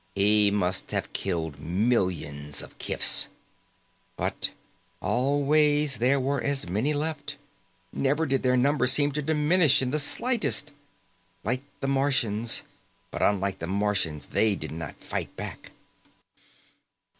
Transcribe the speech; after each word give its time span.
He 0.15 0.49
must 0.49 0.89
have 0.89 1.13
killed 1.13 1.59
millions 1.59 2.63
of 2.63 2.75
kifs. 2.79 3.29
But 4.17 4.49
always 4.99 5.97
there 5.97 6.19
were 6.19 6.41
as 6.41 6.67
many 6.67 6.91
left. 6.91 7.37
Never 7.93 8.25
did 8.25 8.41
their 8.41 8.57
number 8.57 8.87
seem 8.87 9.11
to 9.11 9.21
diminish 9.21 9.79
in 9.79 9.91
the 9.91 9.99
slightest. 9.99 10.71
Like 11.43 11.61
the 11.81 11.87
Martians 11.87 12.63
but 13.11 13.21
unlike 13.21 13.59
the 13.59 13.67
Martians, 13.67 14.25
they 14.31 14.55
did 14.55 14.71
not 14.71 14.95
fight 14.99 15.35
back. 15.35 15.69